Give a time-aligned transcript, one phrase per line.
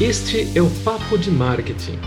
[0.00, 1.98] Este é o Papo de Marketing,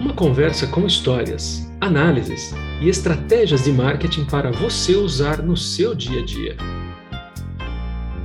[0.00, 6.22] uma conversa com histórias, análises e estratégias de marketing para você usar no seu dia
[6.22, 6.56] a dia.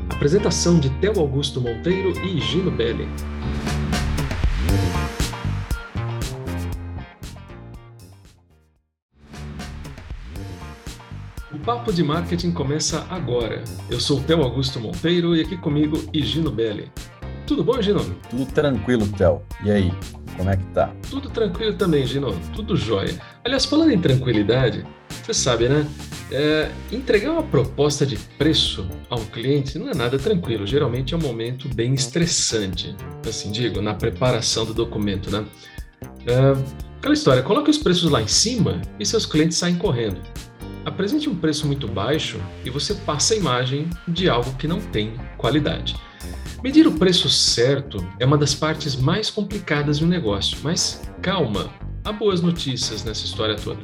[0.07, 3.09] Apresentação de Theo Augusto Monteiro e Gino Belli.
[11.51, 13.63] O Papo de Marketing começa agora.
[13.89, 16.91] Eu sou Theo Augusto Monteiro e aqui comigo Higino Belli.
[17.47, 18.03] Tudo bom, Gino?
[18.29, 19.41] Tudo tranquilo, Theo.
[19.63, 19.93] E aí,
[20.35, 20.93] como é que tá?
[21.09, 22.37] Tudo tranquilo também, Gino.
[22.53, 23.17] Tudo jóia.
[23.43, 24.85] Aliás, falando em tranquilidade,
[25.23, 25.87] você sabe, né?
[26.29, 30.67] É, entregar uma proposta de preço a um cliente não é nada tranquilo.
[30.67, 32.93] Geralmente é um momento bem estressante.
[33.25, 35.45] Assim digo, na preparação do documento, né?
[36.27, 36.51] É,
[36.99, 40.19] aquela história, coloque os preços lá em cima e seus clientes saem correndo.
[40.83, 45.13] Apresente um preço muito baixo e você passa a imagem de algo que não tem
[45.37, 45.95] qualidade.
[46.63, 51.71] Medir o preço certo é uma das partes mais complicadas do negócio, mas calma,
[52.03, 53.79] há boas notícias nessa história toda.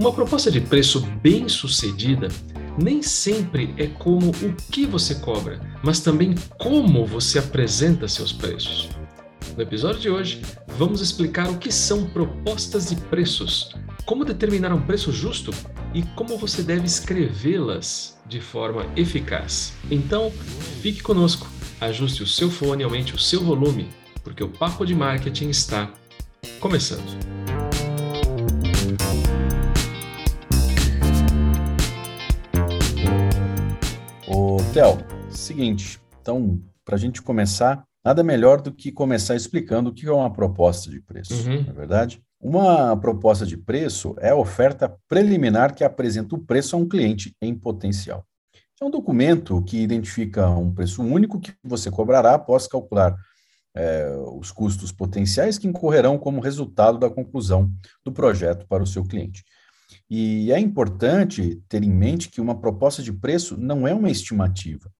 [0.00, 2.28] Uma proposta de preço bem sucedida
[2.82, 8.88] nem sempre é como o que você cobra, mas também como você apresenta seus preços.
[9.54, 10.42] No episódio de hoje,
[10.78, 13.70] vamos explicar o que são propostas de preços,
[14.06, 15.52] como determinar um preço justo
[15.92, 19.74] e como você deve escrevê-las de forma eficaz.
[19.90, 20.32] Então,
[20.80, 21.46] fique conosco
[21.86, 23.88] ajuste o seu fone e aumente o seu volume,
[24.22, 25.92] porque o Papo de Marketing está
[26.60, 27.04] começando.
[34.26, 34.98] Ô, Theo,
[35.30, 40.12] seguinte, então, para a gente começar, nada melhor do que começar explicando o que é
[40.12, 41.62] uma proposta de preço, uhum.
[41.62, 42.22] não é verdade?
[42.40, 47.34] Uma proposta de preço é a oferta preliminar que apresenta o preço a um cliente
[47.40, 48.26] em potencial.
[48.80, 53.16] É um documento que identifica um preço único que você cobrará após calcular
[53.74, 57.70] é, os custos potenciais que incorrerão como resultado da conclusão
[58.04, 59.44] do projeto para o seu cliente.
[60.10, 64.90] E é importante ter em mente que uma proposta de preço não é uma estimativa.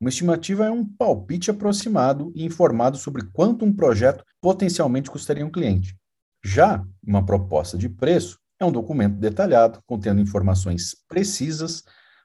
[0.00, 5.50] Uma estimativa é um palpite aproximado e informado sobre quanto um projeto potencialmente custaria um
[5.50, 5.96] cliente.
[6.44, 11.84] Já uma proposta de preço é um documento detalhado, contendo informações precisas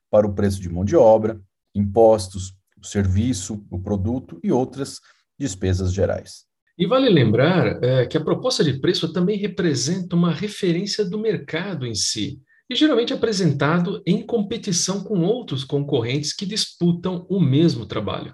[0.10, 1.40] para o preço de mão de obra,
[1.76, 5.00] impostos, o serviço, o produto e outras
[5.40, 6.46] despesas gerais.
[6.78, 11.86] E vale lembrar é, que a proposta de preço também representa uma referência do mercado
[11.86, 18.34] em si, e geralmente apresentado em competição com outros concorrentes que disputam o mesmo trabalho.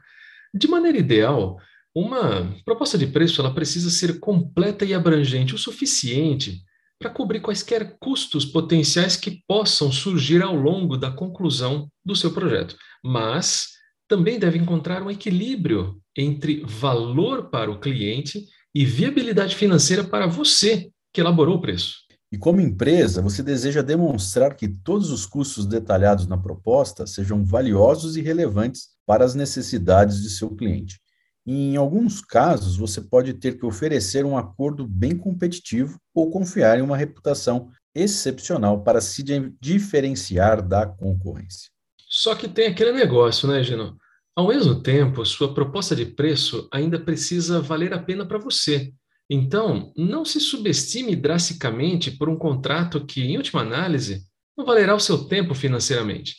[0.54, 1.58] De maneira ideal,
[1.96, 6.64] uma proposta de preço ela precisa ser completa e abrangente o suficiente
[7.04, 12.78] para cobrir quaisquer custos potenciais que possam surgir ao longo da conclusão do seu projeto.
[13.04, 13.72] Mas
[14.08, 20.90] também deve encontrar um equilíbrio entre valor para o cliente e viabilidade financeira para você
[21.12, 21.98] que elaborou o preço.
[22.32, 28.16] E como empresa, você deseja demonstrar que todos os custos detalhados na proposta sejam valiosos
[28.16, 31.03] e relevantes para as necessidades de seu cliente.
[31.46, 36.82] Em alguns casos, você pode ter que oferecer um acordo bem competitivo ou confiar em
[36.82, 39.24] uma reputação excepcional para se
[39.60, 41.70] diferenciar da concorrência.
[42.08, 43.98] Só que tem aquele negócio, né, Gino?
[44.36, 48.94] Ao mesmo tempo, sua proposta de preço ainda precisa valer a pena para você.
[49.30, 54.24] Então, não se subestime drasticamente por um contrato que, em última análise,
[54.58, 56.38] não valerá o seu tempo financeiramente.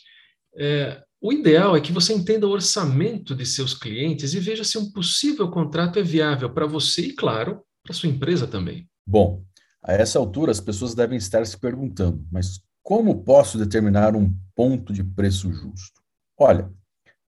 [0.57, 4.77] É, o ideal é que você entenda o orçamento de seus clientes e veja se
[4.77, 8.87] um possível contrato é viável para você e, claro, para sua empresa também.
[9.07, 9.43] Bom,
[9.81, 14.93] a essa altura as pessoas devem estar se perguntando, mas como posso determinar um ponto
[14.93, 15.99] de preço justo?
[16.37, 16.71] Olha,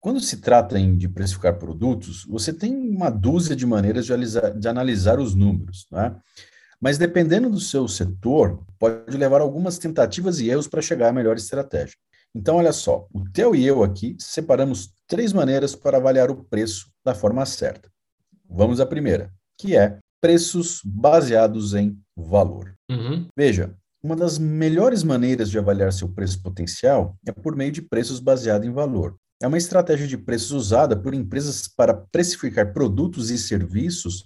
[0.02, 4.50] quando se trata em, de precificar produtos, você tem uma dúzia de maneiras de, analisar,
[4.60, 6.16] de analisar os números, não é?
[6.82, 11.38] Mas dependendo do seu setor, pode levar algumas tentativas e erros para chegar à melhor
[11.38, 11.96] estratégia.
[12.36, 16.92] Então, olha só, o Theo e eu aqui separamos três maneiras para avaliar o preço
[17.04, 17.90] da forma certa.
[18.50, 22.76] Vamos à primeira, que é preços baseados em valor.
[22.92, 23.28] Uhum.
[23.38, 23.74] Veja,
[24.04, 28.68] uma das melhores maneiras de avaliar seu preço potencial é por meio de preços baseados
[28.68, 29.16] em valor.
[29.42, 34.26] É uma estratégia de preços usada por empresas para precificar produtos e serviços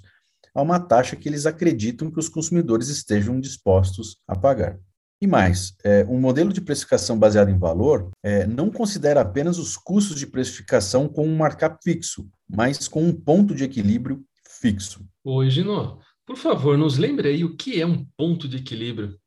[0.53, 4.79] a uma taxa que eles acreditam que os consumidores estejam dispostos a pagar.
[5.21, 9.75] E mais, é, um modelo de precificação baseado em valor é, não considera apenas os
[9.75, 15.05] custos de precificação com um markup fixo, mas com um ponto de equilíbrio fixo.
[15.25, 15.99] Oi, Gino.
[16.25, 19.17] Por favor, nos lembre aí o que é um ponto de equilíbrio.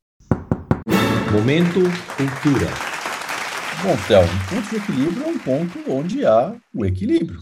[1.31, 1.81] Momento
[2.17, 2.69] Cultura.
[3.83, 7.41] Bom, Théo, um ponto de equilíbrio é um ponto onde há o equilíbrio.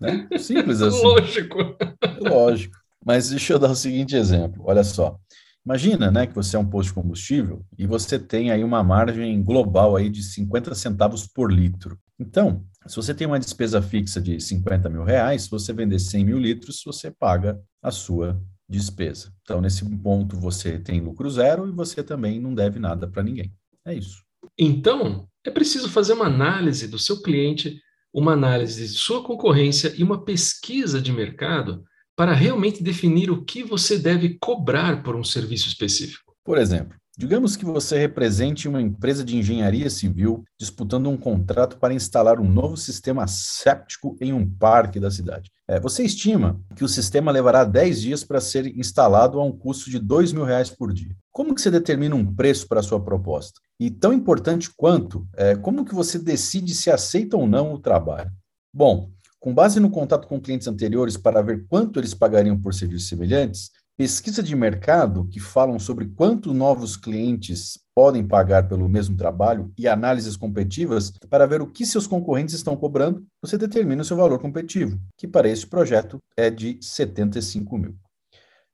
[0.00, 0.26] Né?
[0.38, 1.02] Simples assim.
[1.02, 1.76] Lógico.
[2.20, 2.76] Lógico.
[3.04, 4.64] Mas deixa eu dar o seguinte exemplo.
[4.66, 5.18] Olha só.
[5.64, 9.42] Imagina, né, que você é um posto de combustível e você tem aí uma margem
[9.42, 11.96] global aí de 50 centavos por litro.
[12.18, 16.24] Então, se você tem uma despesa fixa de 50 mil reais, se você vender 100
[16.24, 19.32] mil litros, você paga a sua despesa.
[19.42, 23.52] Então, nesse ponto, você tem lucro zero e você também não deve nada para ninguém.
[23.84, 24.22] É isso.
[24.58, 27.80] Então, é preciso fazer uma análise do seu cliente,
[28.12, 31.84] uma análise de sua concorrência e uma pesquisa de mercado
[32.16, 36.34] para realmente definir o que você deve cobrar por um serviço específico.
[36.44, 41.94] Por exemplo, digamos que você represente uma empresa de engenharia civil disputando um contrato para
[41.94, 45.50] instalar um novo sistema séptico em um parque da cidade.
[45.68, 49.88] É, você estima que o sistema levará 10 dias para ser instalado a um custo
[49.88, 51.16] de R$ mil reais por dia.
[51.30, 53.60] Como que você determina um preço para a sua proposta?
[53.80, 58.30] E tão importante quanto, é, como que você decide se aceita ou não o trabalho?
[58.74, 59.10] Bom,
[59.42, 63.72] com base no contato com clientes anteriores para ver quanto eles pagariam por serviços semelhantes,
[63.96, 69.88] pesquisa de mercado que falam sobre quanto novos clientes podem pagar pelo mesmo trabalho e
[69.88, 74.38] análises competitivas para ver o que seus concorrentes estão cobrando, você determina o seu valor
[74.38, 77.96] competitivo, que para esse projeto é de 75 mil.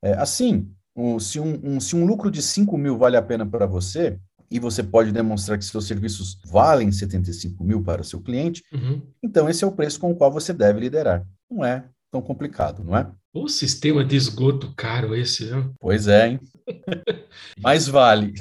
[0.03, 0.71] É, assim,
[1.19, 4.59] se, um, um, se um lucro de 5 mil vale a pena para você, e
[4.59, 9.03] você pode demonstrar que seus serviços valem 75 mil para o seu cliente, uhum.
[9.23, 11.27] então esse é o preço com o qual você deve liderar.
[11.51, 13.11] Não é tão complicado, não é?
[13.33, 15.73] O sistema de esgoto caro esse, viu?
[15.79, 16.41] Pois é, hein?
[17.61, 18.33] mais vale.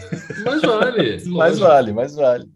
[0.45, 1.25] Mais vale.
[1.29, 2.49] mais vale, mais vale.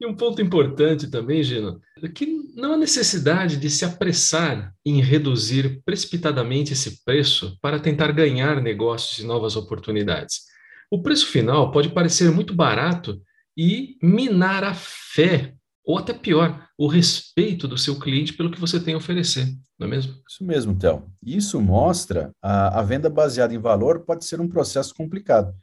[0.00, 5.02] E um ponto importante também, Gino, é que não há necessidade de se apressar em
[5.02, 10.51] reduzir precipitadamente esse preço para tentar ganhar negócios e novas oportunidades.
[10.92, 13.18] O preço final pode parecer muito barato
[13.56, 18.78] e minar a fé, ou até pior, o respeito do seu cliente pelo que você
[18.78, 19.46] tem a oferecer,
[19.78, 20.14] não é mesmo?
[20.28, 21.10] Isso mesmo, Théo.
[21.24, 25.54] Isso mostra a, a venda baseada em valor pode ser um processo complicado,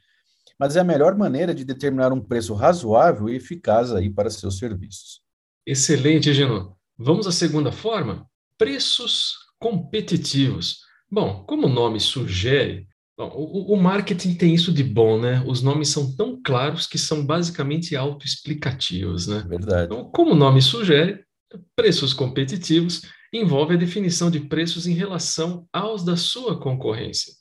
[0.58, 4.58] mas é a melhor maneira de determinar um preço razoável e eficaz aí para seus
[4.58, 5.20] serviços.
[5.64, 6.76] Excelente, Geno.
[6.98, 8.26] Vamos à segunda forma?
[8.58, 10.80] Preços competitivos.
[11.08, 12.89] Bom, como o nome sugere,
[13.24, 15.42] o, o, marketing tem isso de bom, né?
[15.46, 19.44] Os nomes são tão claros que são basicamente autoexplicativos, né?
[19.48, 19.84] Verdade.
[19.86, 21.24] Então, como o nome sugere,
[21.74, 23.02] preços competitivos
[23.32, 27.32] envolve a definição de preços em relação aos da sua concorrência.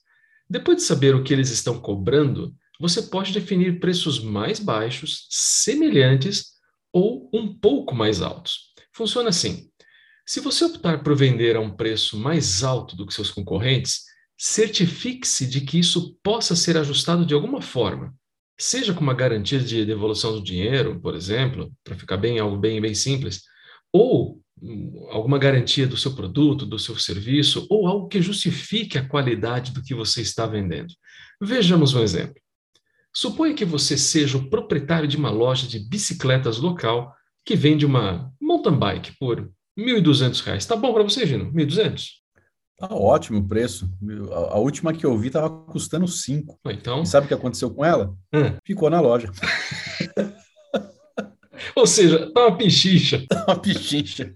[0.49, 6.53] Depois de saber o que eles estão cobrando, você pode definir preços mais baixos, semelhantes
[6.93, 8.73] ou um pouco mais altos.
[8.93, 9.69] Funciona assim:
[10.25, 14.08] se você optar por vender a um preço mais alto do que seus concorrentes,
[14.39, 18.15] certifique-se de que isso possa ser ajustado de alguma forma,
[18.57, 22.79] seja com uma garantia de devolução do dinheiro, por exemplo, para ficar bem algo bem
[22.79, 23.41] bem simples,
[23.91, 29.05] ou hum, alguma garantia do seu produto, do seu serviço, ou algo que justifique a
[29.05, 30.93] qualidade do que você está vendendo.
[31.41, 32.41] Vejamos um exemplo.
[33.13, 37.13] Suponha que você seja o proprietário de uma loja de bicicletas local
[37.43, 39.49] que vende uma mountain bike por R$
[40.01, 40.55] 1.200.
[40.55, 41.51] Está bom para você, Gino?
[41.51, 42.19] 1.200?
[42.79, 43.89] Tá ótimo o preço.
[44.31, 46.57] A, a, última que eu vi estava custando 5.
[46.67, 47.03] Então...
[47.03, 48.15] E sabe o que aconteceu com ela?
[48.33, 48.55] Hum.
[48.65, 49.29] Ficou na loja.
[51.75, 53.23] Ou seja, tá uma pichicha.
[53.27, 54.33] Tá uma pichicha.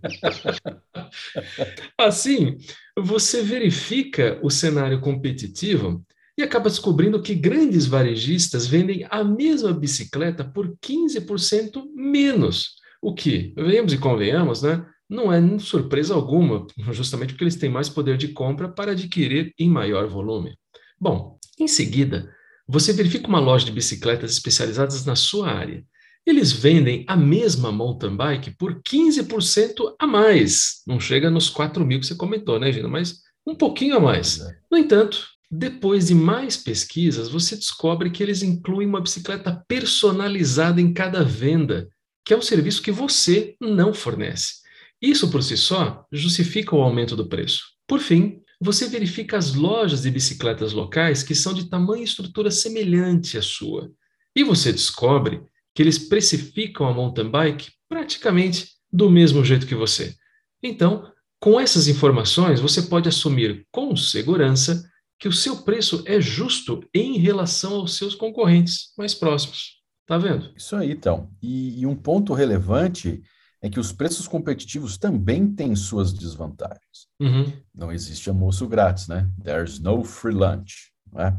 [1.98, 2.57] assim,
[2.98, 6.03] você verifica o cenário competitivo
[6.38, 12.74] e acaba descobrindo que grandes varejistas vendem a mesma bicicleta por 15% menos.
[13.01, 14.86] O que, venhamos e convenhamos, né?
[15.13, 19.70] Não é surpresa alguma, justamente porque eles têm mais poder de compra para adquirir em
[19.70, 20.58] maior volume.
[21.00, 22.34] Bom, em seguida,
[22.67, 25.86] você verifica uma loja de bicicletas especializadas na sua área.
[26.25, 30.82] Eles vendem a mesma mountain bike por 15% a mais.
[30.88, 32.88] Não chega nos 4 mil que você comentou, né, Gina?
[32.88, 34.39] Mas um pouquinho a mais.
[34.39, 34.58] É.
[34.72, 40.91] No entanto, depois de mais pesquisas, você descobre que eles incluem uma bicicleta personalizada em
[40.91, 41.88] cada venda,
[42.25, 44.62] que é um serviço que você não fornece.
[45.03, 47.62] Isso por si só justifica o aumento do preço.
[47.86, 52.50] Por fim, você verifica as lojas de bicicletas locais que são de tamanho e estrutura
[52.50, 53.91] semelhante à sua.
[54.33, 55.43] E você descobre
[55.75, 60.15] que eles precificam a mountain bike praticamente do mesmo jeito que você.
[60.63, 66.79] Então, com essas informações, você pode assumir com segurança que o seu preço é justo
[66.93, 69.81] em relação aos seus concorrentes mais próximos.
[70.07, 70.53] Tá vendo?
[70.55, 71.29] Isso aí, então.
[71.41, 73.22] E, e um ponto relevante
[73.63, 77.08] é que os preços competitivos também têm suas desvantagens.
[77.17, 77.53] Uhum.
[77.74, 79.29] Não existe almoço grátis, né?
[79.41, 80.91] There's no free lunch.
[81.13, 81.34] Né?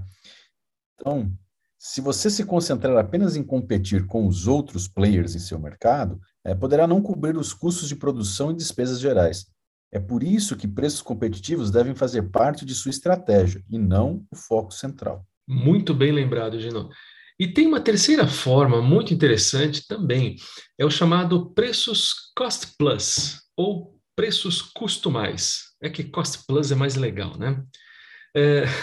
[0.94, 1.30] Então,
[1.78, 6.54] se você se concentrar apenas em competir com os outros players em seu mercado, é,
[6.54, 9.46] poderá não cobrir os custos de produção e despesas gerais.
[9.92, 14.34] É por isso que preços competitivos devem fazer parte de sua estratégia e não o
[14.34, 15.26] foco central.
[15.46, 16.88] Muito bem lembrado, Gino.
[17.38, 20.36] E tem uma terceira forma muito interessante também,
[20.78, 25.74] é o chamado preços cost plus, ou preços custo mais.
[25.82, 27.62] É que cost plus é mais legal, né?
[28.36, 28.64] É...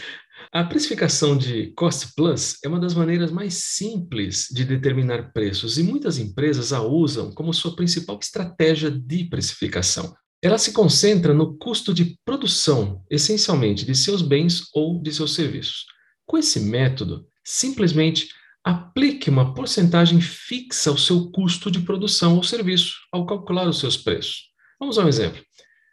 [0.52, 5.82] A precificação de cost plus é uma das maneiras mais simples de determinar preços e
[5.84, 10.12] muitas empresas a usam como sua principal estratégia de precificação.
[10.42, 15.84] Ela se concentra no custo de produção, essencialmente de seus bens ou de seus serviços.
[16.30, 18.28] Com esse método, simplesmente
[18.62, 23.96] aplique uma porcentagem fixa ao seu custo de produção ou serviço ao calcular os seus
[23.96, 24.44] preços.
[24.78, 25.42] Vamos a um exemplo.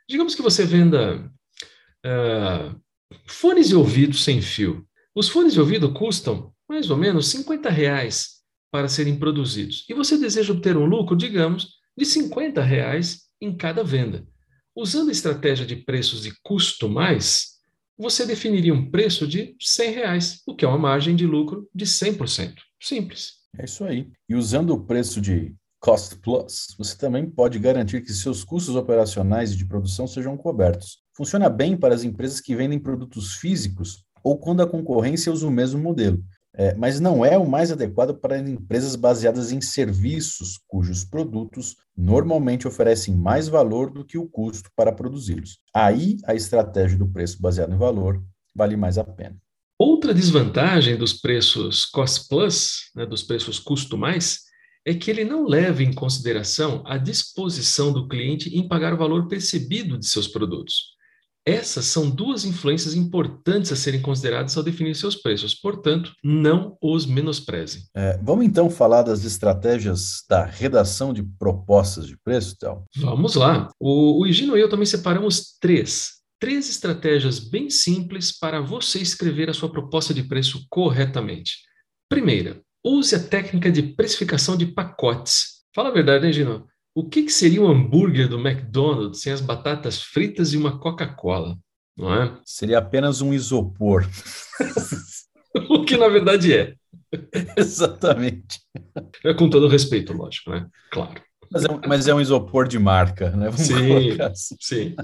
[0.07, 1.25] Digamos que você venda
[2.05, 2.79] uh,
[3.25, 4.87] Fones de ouvido sem fio.
[5.15, 9.85] Os fones de ouvido custam mais ou menos 50 reais para serem produzidos.
[9.89, 14.23] E você deseja obter um lucro, digamos, de 50 reais em cada venda.
[14.75, 17.56] Usando a estratégia de preços de custo mais,
[17.97, 21.85] você definiria um preço de 100 reais, o que é uma margem de lucro de
[21.85, 22.53] 100%.
[22.81, 23.37] Simples.
[23.57, 24.07] É isso aí.
[24.29, 29.51] E usando o preço de Cost Plus, você também pode garantir que seus custos operacionais
[29.51, 30.99] e de produção sejam cobertos.
[31.15, 35.51] Funciona bem para as empresas que vendem produtos físicos ou quando a concorrência usa o
[35.51, 36.23] mesmo modelo,
[36.57, 42.67] é, mas não é o mais adequado para empresas baseadas em serviços cujos produtos normalmente
[42.67, 45.59] oferecem mais valor do que o custo para produzi-los.
[45.71, 48.23] Aí a estratégia do preço baseado em valor
[48.55, 49.37] vale mais a pena.
[49.77, 54.39] Outra desvantagem dos preços cost plus, né, dos preços custo mais,
[54.83, 59.27] é que ele não leva em consideração a disposição do cliente em pagar o valor
[59.27, 60.96] percebido de seus produtos.
[61.47, 67.05] Essas são duas influências importantes a serem consideradas ao definir seus preços, portanto, não os
[67.05, 67.83] menosprezem.
[67.95, 72.83] É, vamos então falar das estratégias da redação de propostas de preço, então?
[72.97, 73.69] Vamos lá.
[73.79, 76.17] O, o Higino e eu também separamos três.
[76.39, 81.65] Três estratégias bem simples para você escrever a sua proposta de preço corretamente.
[82.09, 85.63] Primeira, Use a técnica de precificação de pacotes.
[85.75, 86.65] Fala a verdade, hein, Gino?
[86.97, 91.55] O que, que seria um hambúrguer do McDonald's sem as batatas fritas e uma Coca-Cola?
[91.95, 92.39] Não é?
[92.43, 94.03] Seria apenas um isopor.
[95.69, 96.73] o que na verdade é.
[97.55, 98.61] Exatamente.
[99.23, 100.65] É com todo respeito, lógico, né?
[100.89, 101.21] Claro.
[101.51, 103.51] Mas é, um, mas é um isopor de marca, né?
[103.51, 104.55] Vamos sim, assim.
[104.59, 104.95] sim.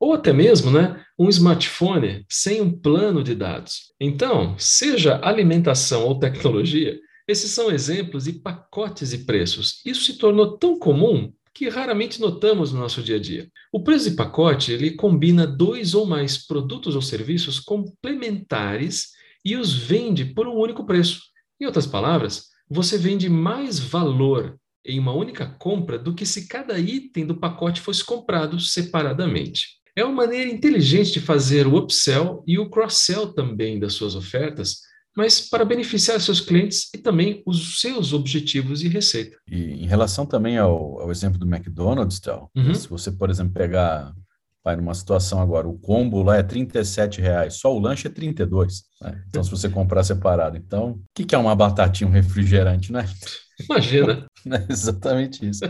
[0.00, 3.92] Ou até mesmo, né, um smartphone sem um plano de dados.
[4.00, 9.82] Então, seja alimentação ou tecnologia, esses são exemplos de pacotes e preços.
[9.84, 13.50] Isso se tornou tão comum que raramente notamos no nosso dia a dia.
[13.70, 19.08] O preço de pacote ele combina dois ou mais produtos ou serviços complementares
[19.44, 21.20] e os vende por um único preço.
[21.60, 26.78] Em outras palavras, você vende mais valor em uma única compra do que se cada
[26.78, 29.78] item do pacote fosse comprado separadamente.
[29.94, 34.82] É uma maneira inteligente de fazer o upsell e o cross-sell também das suas ofertas,
[35.18, 39.36] mas para beneficiar seus clientes e também os seus objetivos de receita.
[39.50, 42.72] E em relação também ao, ao exemplo do McDonald's, tal, uhum.
[42.72, 44.14] se você, por exemplo, pegar
[44.64, 48.84] vai numa situação agora, o combo lá é 37 reais, só o lanche é 32.
[49.02, 49.24] Né?
[49.28, 53.04] Então, se você comprar separado, então, o que, que é uma batatinha, um refrigerante, né?
[53.68, 54.24] Imagina.
[54.46, 55.64] é exatamente isso.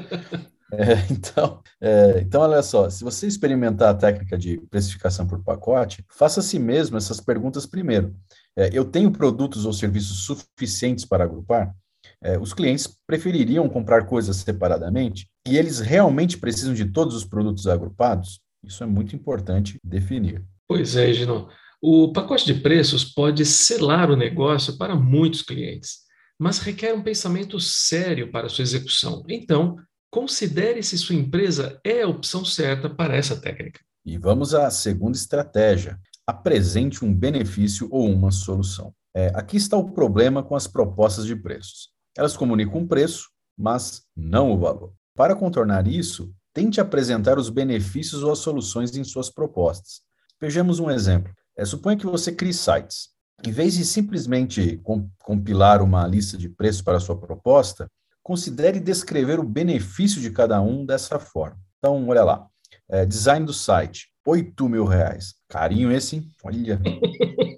[0.70, 6.04] É, então, é, então, olha só, se você experimentar a técnica de precificação por pacote,
[6.10, 8.14] faça a si mesmo essas perguntas primeiro.
[8.58, 11.72] É, eu tenho produtos ou serviços suficientes para agrupar?
[12.20, 15.28] É, os clientes prefeririam comprar coisas separadamente?
[15.46, 18.40] E eles realmente precisam de todos os produtos agrupados?
[18.64, 20.44] Isso é muito importante definir.
[20.66, 21.48] Pois é, Gino.
[21.80, 27.58] O pacote de preços pode selar o negócio para muitos clientes mas requer um pensamento
[27.58, 29.24] sério para sua execução.
[29.28, 29.76] Então,
[30.10, 33.80] considere se sua empresa é a opção certa para essa técnica.
[34.04, 35.98] E vamos à segunda estratégia.
[36.28, 38.92] Apresente um benefício ou uma solução.
[39.14, 41.88] É, aqui está o problema com as propostas de preços.
[42.16, 44.92] Elas comunicam o preço, mas não o valor.
[45.14, 50.02] Para contornar isso, tente apresentar os benefícios ou as soluções em suas propostas.
[50.40, 51.32] Vejamos um exemplo.
[51.56, 53.16] É, suponha que você crie sites
[53.46, 54.80] em vez de simplesmente
[55.18, 57.88] compilar uma lista de preços para a sua proposta,
[58.22, 61.58] considere descrever o benefício de cada um dessa forma.
[61.78, 62.46] Então, olha lá.
[62.90, 65.34] É, design do site, 8 mil reais.
[65.48, 66.30] Carinho esse, hein?
[66.44, 66.78] Olha.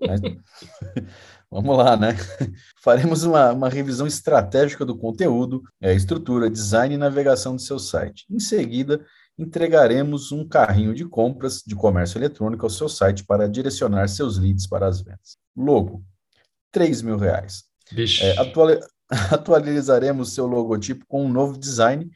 [1.51, 2.17] Vamos lá, né?
[2.81, 8.25] Faremos uma, uma revisão estratégica do conteúdo, é, estrutura, design e navegação do seu site.
[8.31, 9.05] Em seguida,
[9.37, 14.69] entregaremos um carrinho de compras de comércio eletrônico ao seu site para direcionar seus leads
[14.69, 15.39] para as vendas.
[15.57, 16.05] Logo,
[16.71, 17.65] 3 mil reais.
[18.23, 18.79] É, atuali
[19.33, 22.09] atualizaremos seu logotipo com um novo design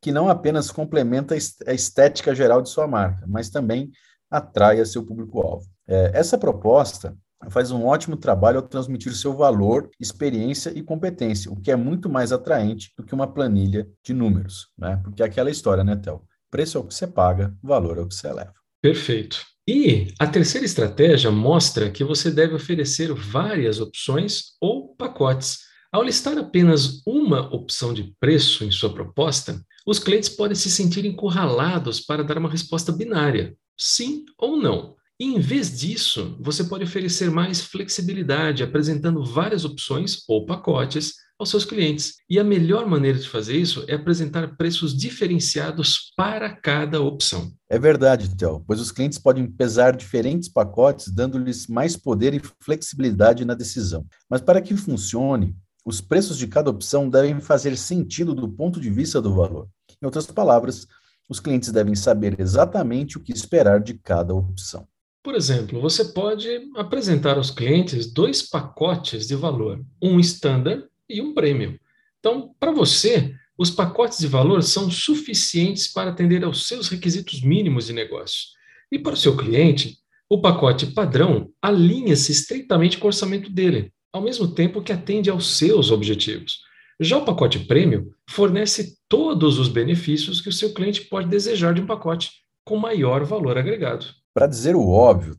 [0.00, 3.90] que não apenas complementa a estética geral de sua marca, mas também
[4.30, 5.66] atrai a seu público-alvo.
[5.86, 7.16] É, essa proposta
[7.48, 12.08] faz um ótimo trabalho ao transmitir seu valor, experiência e competência, o que é muito
[12.08, 15.00] mais atraente do que uma planilha de números, né?
[15.02, 16.22] Porque é aquela história, né, Théo?
[16.50, 18.52] Preço é o que você paga, valor é o que você leva.
[18.82, 19.38] Perfeito.
[19.66, 25.69] E a terceira estratégia mostra que você deve oferecer várias opções ou pacotes.
[25.92, 31.04] Ao listar apenas uma opção de preço em sua proposta, os clientes podem se sentir
[31.04, 34.94] encurralados para dar uma resposta binária, sim ou não.
[35.18, 41.50] E em vez disso, você pode oferecer mais flexibilidade, apresentando várias opções ou pacotes aos
[41.50, 42.14] seus clientes.
[42.28, 47.52] E a melhor maneira de fazer isso é apresentar preços diferenciados para cada opção.
[47.68, 53.44] É verdade, Théo, pois os clientes podem pesar diferentes pacotes, dando-lhes mais poder e flexibilidade
[53.44, 54.06] na decisão.
[54.28, 58.90] Mas para que funcione, os preços de cada opção devem fazer sentido do ponto de
[58.90, 59.68] vista do valor.
[60.02, 60.86] Em outras palavras,
[61.28, 64.86] os clientes devem saber exatamente o que esperar de cada opção.
[65.22, 71.34] Por exemplo, você pode apresentar aos clientes dois pacotes de valor, um standard e um
[71.34, 71.76] premium.
[72.18, 77.86] Então, para você, os pacotes de valor são suficientes para atender aos seus requisitos mínimos
[77.86, 78.48] de negócio.
[78.90, 84.22] E para o seu cliente, o pacote padrão alinha-se estreitamente com o orçamento dele, ao
[84.22, 86.58] mesmo tempo que atende aos seus objetivos.
[86.98, 91.80] Já o pacote premium fornece todos os benefícios que o seu cliente pode desejar de
[91.80, 92.30] um pacote
[92.64, 94.06] com maior valor agregado.
[94.34, 95.36] Para dizer o óbvio,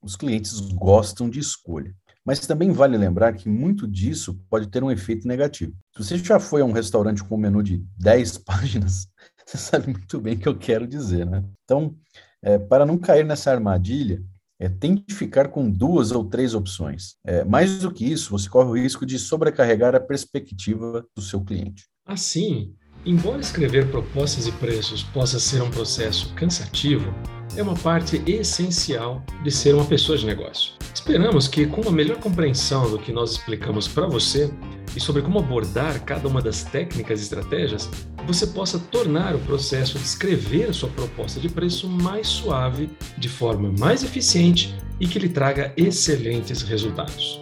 [0.00, 1.94] os clientes gostam de escolha.
[2.24, 5.72] Mas também vale lembrar que muito disso pode ter um efeito negativo.
[5.96, 9.08] Se você já foi a um restaurante com um menu de 10 páginas,
[9.44, 11.42] você sabe muito bem o que eu quero dizer, né?
[11.64, 11.96] Então,
[12.42, 14.22] é, para não cair nessa armadilha,
[14.60, 17.14] é, tente ficar com duas ou três opções.
[17.24, 21.40] É, mais do que isso, você corre o risco de sobrecarregar a perspectiva do seu
[21.40, 21.86] cliente.
[22.04, 22.74] Assim,
[23.06, 27.10] embora escrever propostas e preços possa ser um processo cansativo,
[27.56, 30.72] é uma parte essencial de ser uma pessoa de negócio.
[30.94, 34.50] Esperamos que, com uma melhor compreensão do que nós explicamos para você
[34.96, 37.88] e sobre como abordar cada uma das técnicas e estratégias,
[38.26, 43.72] você possa tornar o processo de escrever sua proposta de preço mais suave, de forma
[43.78, 47.40] mais eficiente e que lhe traga excelentes resultados.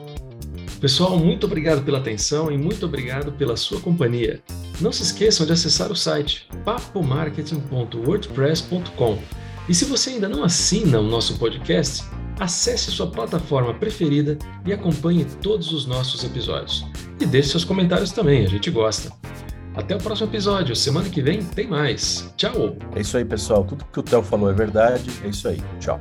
[0.81, 4.41] Pessoal, muito obrigado pela atenção e muito obrigado pela sua companhia.
[4.81, 9.19] Não se esqueçam de acessar o site papomarketing.wordpress.com
[9.69, 12.05] e se você ainda não assina o nosso podcast,
[12.41, 16.87] acesse sua plataforma preferida e acompanhe todos os nossos episódios.
[17.21, 19.13] E deixe seus comentários também, a gente gosta.
[19.75, 20.75] Até o próximo episódio.
[20.75, 22.33] Semana que vem tem mais.
[22.37, 22.77] Tchau!
[22.97, 23.65] É isso aí, pessoal.
[23.65, 25.09] Tudo que o Theo falou é verdade.
[25.23, 25.63] É isso aí.
[25.79, 26.01] Tchau.